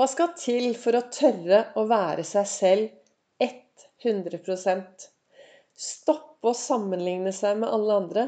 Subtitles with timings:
[0.00, 5.04] Hva skal til for å tørre å være seg selv 100%
[5.76, 8.24] Stoppe å sammenligne seg med alle andre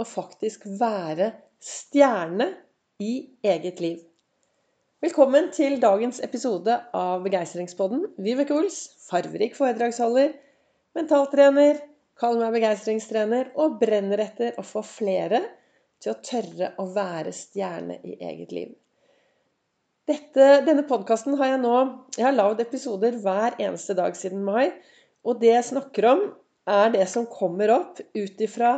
[0.00, 1.28] og faktisk være
[1.60, 2.48] stjerne
[3.04, 3.12] i
[3.44, 4.00] eget liv.
[5.04, 8.06] Velkommen til dagens episode av Begeistringspodden.
[8.16, 10.32] Vibeke Ols, farverik foredragsholder,
[10.96, 11.84] mentaltrener,
[12.16, 15.44] kall meg begeistringstrener og brenner etter å få flere
[16.00, 18.78] til å tørre å være stjerne i eget liv.
[20.10, 21.74] Dette, denne podkasten har jeg nå
[22.16, 24.72] Jeg har lagd episoder hver eneste dag siden mai.
[25.22, 26.22] Og det jeg snakker om,
[26.66, 28.72] er det som kommer opp ut ifra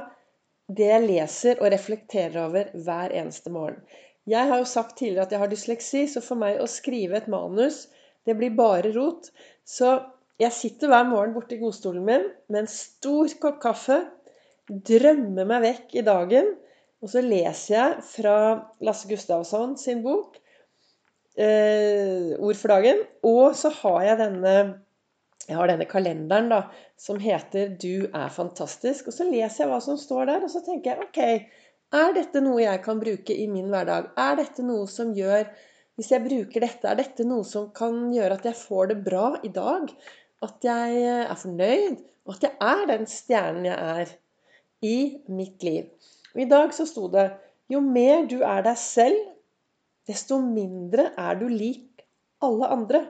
[0.73, 3.81] det jeg leser og reflekterer over hver eneste morgen.
[4.29, 7.31] Jeg har jo sagt tidligere at jeg har dysleksi, så for meg å skrive et
[7.33, 7.87] manus,
[8.29, 9.31] det blir bare rot.
[9.65, 9.95] Så
[10.43, 14.03] jeg sitter hver morgen borti godstolen min med en stor kopp kaffe,
[14.69, 16.55] drømmer meg vekk i dagen,
[17.03, 18.37] og så leser jeg fra
[18.85, 20.42] Lasse Gustavsson sin bok
[21.37, 23.03] eh, ord for dagen.
[23.27, 24.55] Og så har jeg denne,
[25.49, 26.62] jeg har denne kalenderen da,
[26.98, 29.06] som heter 'Du er fantastisk'.
[29.06, 31.21] Og så leser jeg hva som står der, og så tenker jeg ok,
[31.93, 34.12] er dette noe jeg kan bruke i min hverdag?
[34.17, 35.47] Er dette noe som gjør
[35.93, 39.37] Hvis jeg bruker dette, er dette noe som kan gjøre at jeg får det bra
[39.45, 39.91] i dag?
[40.43, 41.99] At jeg er fornøyd?
[42.25, 44.15] Og at jeg er den stjernen jeg er
[44.83, 44.97] i
[45.28, 45.91] mitt liv.
[46.33, 47.27] Og I dag så sto det
[47.69, 49.21] jo mer du er deg selv,
[50.08, 52.05] desto mindre er du lik
[52.42, 53.03] alle andre.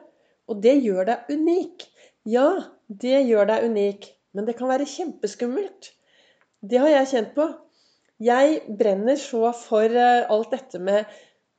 [0.51, 1.85] Og det gjør deg unik.
[2.29, 2.49] Ja,
[2.87, 5.93] det gjør deg unik, men det kan være kjempeskummelt.
[6.63, 7.49] Det har jeg kjent på.
[8.23, 11.11] Jeg brenner så for eh, alt dette med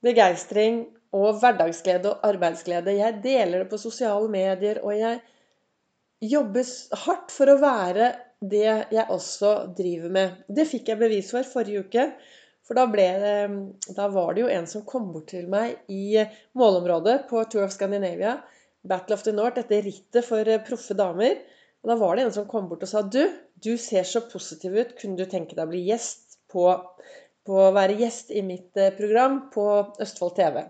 [0.03, 2.95] begeistring og hverdagsglede og arbeidsglede.
[2.95, 5.20] Jeg deler det på sosiale medier, og jeg
[6.23, 6.70] jobber
[7.03, 10.40] hardt for å være det jeg også driver med.
[10.47, 12.08] Det fikk jeg bevis for forrige uke.
[12.64, 13.06] For da, ble,
[13.92, 16.22] da, var det jo en som kom bort til meg i
[16.56, 18.38] målområdet på Tour of Scandinavia,
[18.88, 21.39] Battle of the North, dette rittet for eh, proffe damer.
[21.84, 23.22] Og da var det en som kom bort og sa Du,
[23.64, 24.95] du ser så positiv ut.
[25.00, 26.68] Kunne du tenke deg å bli gjest på,
[27.47, 29.68] på å være gjest i mitt eh, program på
[30.03, 30.62] Østfold TV?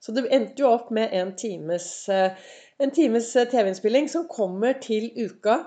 [0.00, 2.36] Så det endte jo opp med en times, eh,
[2.96, 5.62] times TV-innspilling som kommer til uka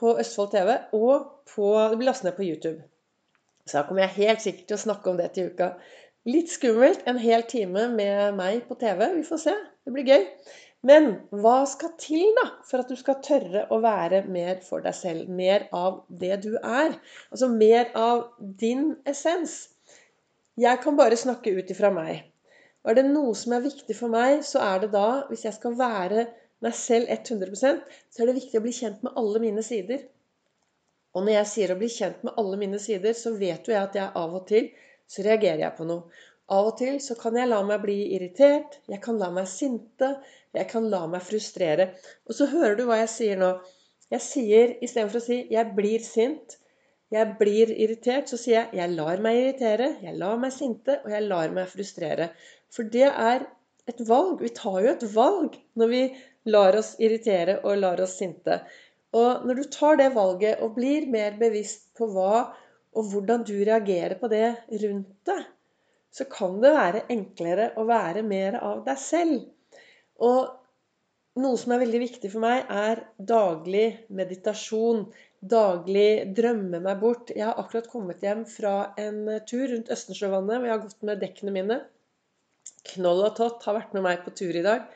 [0.00, 2.80] på Østfold TV, og på, det blir lastet ned på YouTube.
[3.66, 5.72] Så da kommer jeg helt sikkert til å snakke om det til uka.
[6.26, 7.02] Litt skummelt.
[7.06, 9.02] En hel time med meg på TV.
[9.18, 9.56] Vi får se.
[9.86, 10.24] Det blir gøy.
[10.86, 14.94] Men hva skal til da for at du skal tørre å være mer for deg
[14.94, 15.30] selv?
[15.30, 16.94] Mer av det du er.
[17.32, 19.58] Altså mer av din essens.
[20.56, 22.22] Jeg kan bare snakke ut ifra meg.
[22.84, 25.56] Og er det noe som er viktig for meg, så er det da, hvis jeg
[25.56, 26.28] skal være
[26.64, 30.06] meg selv 100% så er det viktig å bli kjent med alle mine sider.
[31.16, 33.82] Og når jeg sier å bli kjent med alle mine sider, så vet jo jeg
[33.82, 34.68] at jeg av og til
[35.08, 36.10] så reagerer jeg på noe.
[36.52, 40.12] Av og til så kan jeg la meg bli irritert, jeg kan la meg sinte,
[40.54, 41.88] jeg kan la meg frustrere.
[42.28, 43.50] Og så hører du hva jeg sier nå.
[44.14, 46.58] Jeg sier istedenfor å si 'jeg blir sint',
[47.10, 51.10] 'jeg blir irritert', så sier jeg 'jeg lar meg irritere', 'jeg lar meg sinte', og
[51.10, 52.30] 'jeg lar meg frustrere'.
[52.70, 53.46] For det er
[53.88, 54.40] et valg.
[54.42, 56.02] Vi tar jo et valg når vi
[56.54, 58.60] lar oss irritere og lar oss sinte.
[59.14, 62.46] Og når du tar det valget og blir mer bevisst på hva
[62.96, 64.48] og hvordan du reagerer på det
[64.82, 65.42] rundt deg,
[66.16, 69.42] så kan det være enklere å være mer av deg selv.
[70.24, 75.04] Og noe som er veldig viktig for meg, er daglig meditasjon.
[75.44, 77.32] Daglig drømme meg bort.
[77.36, 81.20] Jeg har akkurat kommet hjem fra en tur rundt Østensjøvannet, hvor jeg har gått med
[81.20, 81.82] dekkene mine.
[82.94, 84.88] Knoll og Tott har vært med meg på tur i dag.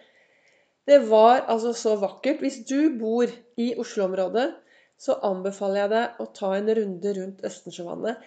[0.90, 2.42] Det var altså så vakkert.
[2.42, 3.30] Hvis du bor
[3.60, 4.48] i Oslo-området,
[5.00, 8.24] så anbefaler jeg deg å ta en runde rundt Østensjøvannet.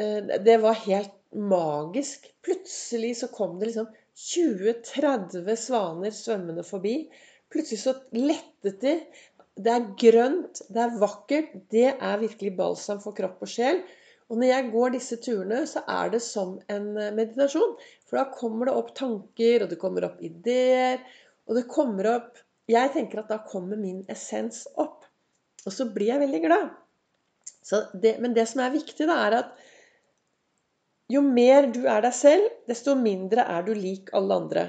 [0.00, 2.28] Eh, det var helt magisk.
[2.44, 3.90] Plutselig så kom det liksom
[4.22, 6.96] 20-30 svaner svømmende forbi.
[7.52, 8.94] Plutselig så lettet de.
[9.52, 11.56] Det er grønt, det er vakkert.
[11.72, 13.82] Det er virkelig balsam for kropp og sjel.
[14.32, 17.74] Og når jeg går disse turene, så er det som en eh, meditasjon.
[18.08, 21.02] For da kommer det opp tanker, og det kommer opp ideer.
[21.48, 22.40] Og det kommer opp
[22.70, 25.02] Jeg tenker at da kommer min essens opp.
[25.66, 26.70] Og så blir jeg veldig glad.
[28.02, 29.50] Det, men det som er viktig, da, er at
[31.12, 34.64] jo mer du er deg selv, desto mindre er du lik alle andre.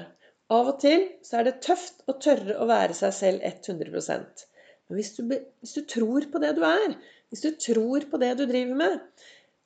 [0.52, 4.44] Av og til så er det tøft å tørre å være seg selv 100%
[4.90, 6.98] Men hvis du, hvis du tror på det du er,
[7.32, 8.98] hvis du tror på det du driver med,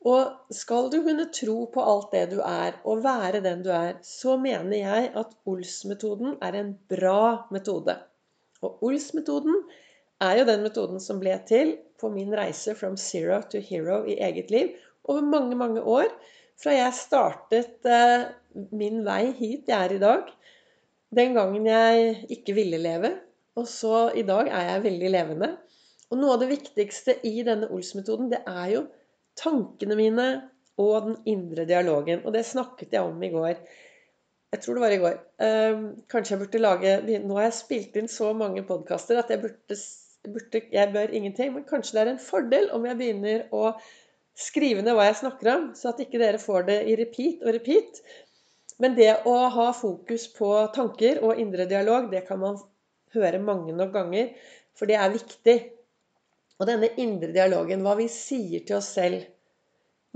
[0.06, 3.97] og skal du kunne tro på alt det du er, og være den du er,
[4.06, 7.97] så mener jeg at Ols-metoden er en bra metode.
[8.62, 9.59] Og Ols-metoden
[10.23, 14.19] er jo den metoden som ble til på min reise from zero to hero i
[14.23, 16.06] eget liv over mange, mange år.
[16.59, 18.29] Fra jeg startet eh,
[18.75, 20.35] min vei hit jeg er i dag.
[21.15, 23.15] den gangen jeg ikke ville leve.
[23.56, 25.49] Og så i dag er jeg veldig levende.
[26.11, 28.83] Og noe av det viktigste i denne Ols-metoden, det er jo
[29.38, 30.29] tankene mine
[30.79, 32.25] og den indre dialogen.
[32.25, 33.55] Og det snakket jeg om i går.
[34.52, 35.17] Jeg tror det var i går.
[35.44, 39.43] Um, kanskje jeg burde lage Nå har jeg spilt inn så mange podkaster at jeg
[39.43, 39.76] burde,
[40.25, 41.52] burde, Jeg bør ingenting.
[41.55, 43.75] Men kanskje det er en fordel om jeg begynner å
[44.38, 47.55] skrive ned hva jeg snakker om, så at ikke dere får det i repeat og
[47.56, 48.02] repeat.
[48.79, 52.61] Men det å ha fokus på tanker og indre dialog, det kan man
[53.17, 54.31] høre mange nok ganger.
[54.79, 55.56] For det er viktig.
[56.58, 59.26] Og denne indre dialogen, hva vi sier til oss selv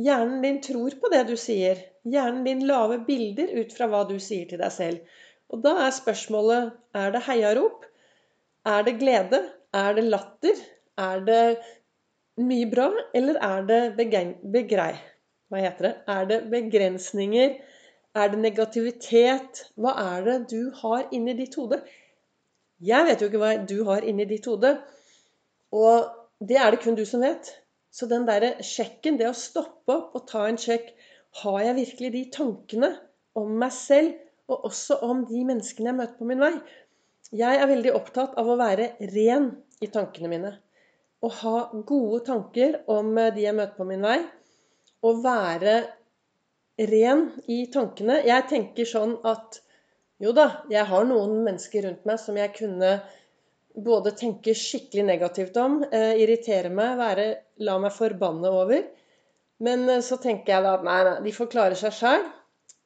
[0.00, 1.76] Hjernen din tror på det du sier.
[2.08, 5.18] Hjernen din lager bilder ut fra hva du sier til deg selv.
[5.52, 7.84] Og da er spørsmålet er det heiarop?
[8.64, 9.42] Er det glede?
[9.76, 10.62] Er det latter?
[10.96, 11.42] Er det
[12.40, 12.88] mye bra?
[13.14, 14.94] Eller er det begrei...
[15.52, 15.92] Hva heter det?
[16.08, 17.58] Er det begrensninger?
[18.16, 19.66] Er det negativitet?
[19.76, 21.82] Hva er det du har inni ditt hode?
[22.80, 24.72] Jeg vet jo ikke hva du har inni ditt hode.
[25.76, 27.50] Og det er det kun du som vet.
[27.92, 30.92] Så den derre sjekken, det å stoppe opp og ta en sjekk
[31.42, 32.88] Har jeg virkelig de tankene
[33.40, 34.16] om meg selv,
[34.52, 36.52] og også om de menneskene jeg møter på min vei?
[37.32, 39.46] Jeg er veldig opptatt av å være ren
[39.80, 40.50] i tankene mine.
[41.24, 41.56] Å ha
[41.88, 44.18] gode tanker om de jeg møter på min vei.
[45.00, 45.76] Å være
[46.92, 48.18] ren i tankene.
[48.28, 49.62] Jeg tenker sånn at
[50.22, 52.98] jo da, jeg har noen mennesker rundt meg som jeg kunne
[53.74, 57.26] både tenke skikkelig negativt om, eh, irritere meg, være,
[57.64, 58.84] la meg forbanne over.
[59.60, 62.26] Men eh, så tenker jeg da at nei, nei, de får klare seg sjøl.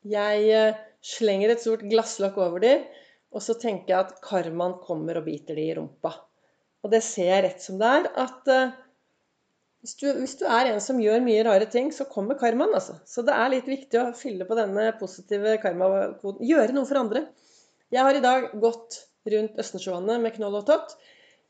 [0.06, 2.86] Jeg eh, slenger et stort glasslokk over dem,
[3.34, 6.14] og så tenker jeg at karmaen kommer og biter dem i rumpa.
[6.84, 8.50] Og det ser jeg rett som det er, at
[9.82, 12.96] hvis du, hvis du, er en som gjør mye rare ting, så kommer karmaen, altså.
[13.06, 16.46] Så det er litt viktig å fylle på denne positive karmakoden.
[16.46, 17.26] Gjøre noe for andre.
[17.94, 19.02] Jeg har i dag gått
[19.32, 20.96] rundt Østensjøvannet med Knoll og Tott.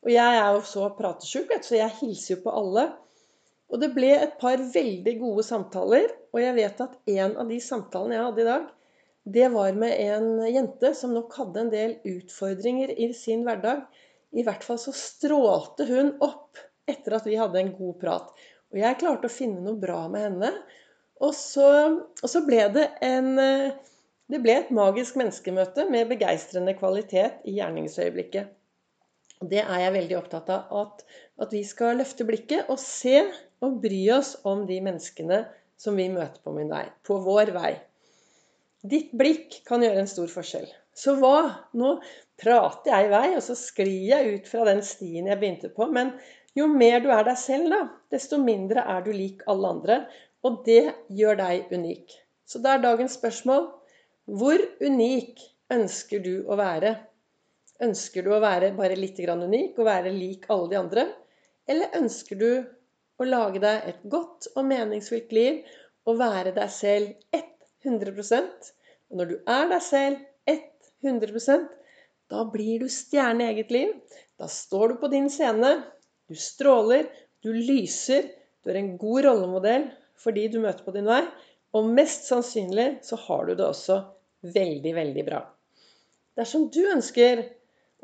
[0.07, 2.87] Og jeg er jo så pratesjuk, så jeg hilser jo på alle.
[3.73, 6.11] Og det ble et par veldig gode samtaler.
[6.35, 8.67] Og jeg vet at en av de samtalene jeg hadde i dag,
[9.37, 13.83] det var med en jente som nok hadde en del utfordringer i sin hverdag.
[14.39, 18.31] I hvert fall så strålte hun opp etter at vi hadde en god prat.
[18.71, 20.53] Og jeg klarte å finne noe bra med henne.
[21.25, 21.67] Og så,
[22.23, 23.75] og så ble det en eh,
[24.27, 28.49] Det ble et magisk menneskemøte med begeistrende kvalitet i gjerningsøyeblikket.
[29.45, 30.73] Det er jeg veldig opptatt av.
[30.81, 31.05] At,
[31.47, 33.21] at vi skal løfte blikket og se
[33.63, 35.45] og bry oss om de menneskene
[35.79, 36.87] som vi møter på min vei.
[37.07, 37.77] På vår vei.
[38.87, 40.67] Ditt blikk kan gjøre en stor forskjell.
[40.97, 41.69] Så hva?
[41.77, 41.97] Nå
[42.41, 45.87] prater jeg i vei, og så sklir jeg ut fra den stien jeg begynte på.
[45.93, 46.15] Men
[46.57, 50.03] jo mer du er deg selv, da, desto mindre er du lik alle andre.
[50.47, 52.17] Og det gjør deg unik.
[52.47, 53.67] Så da er dagens spørsmål
[54.27, 56.97] hvor unik ønsker du å være?
[57.87, 61.05] Ønsker du å være bare litt unik og være lik alle de andre?
[61.67, 62.51] Eller ønsker du
[63.19, 65.63] å lage deg et godt og meningsfylt liv
[66.07, 67.13] og være deg selv
[67.87, 68.43] 100
[69.11, 70.19] Og når du er deg selv
[71.07, 71.69] 100%
[72.31, 73.93] da blir du stjerne i eget liv.
[74.39, 75.77] Da står du på din scene
[76.27, 77.07] du stråler,
[77.43, 78.27] du lyser,
[78.65, 79.87] du er en god rollemodell
[80.19, 81.23] for de du møter på din vei.
[81.77, 84.01] Og mest sannsynlig så har du det også
[84.55, 85.41] veldig, veldig bra.
[86.37, 87.43] Dersom du ønsker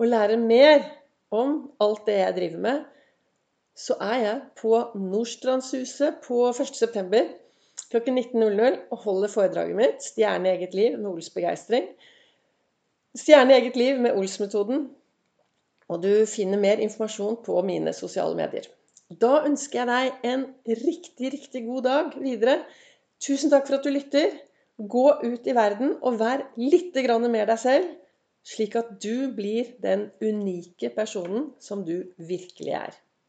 [0.00, 0.87] å lære mer
[1.33, 2.81] om alt det jeg driver med,
[3.76, 7.23] så er jeg på Nordstrandshuset på 1.9.
[7.93, 11.88] klokken 19.00 og holder foredraget mitt 'Stjerne i eget liv med Ols begeistring'.
[13.16, 14.90] Stjerne i eget liv med Ols-metoden
[15.93, 18.64] og du finner mer informasjon på mine sosiale medier.
[19.21, 22.62] Da ønsker jeg deg en riktig, riktig god dag videre.
[23.21, 24.33] Tusen takk for at du lytter.
[24.76, 26.97] Gå ut i verden og vær litt
[27.31, 27.88] mer deg selv,
[28.43, 32.97] slik at du blir den unike personen som du virkelig er.